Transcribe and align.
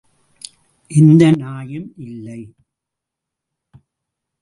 எந்த 0.91 1.31
நாயும் 1.31 1.93
இல்லை! 1.97 2.41